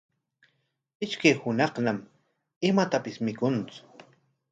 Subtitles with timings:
[1.05, 1.99] Ishkay hunaqñam
[2.69, 3.77] imatapis mikuntsu.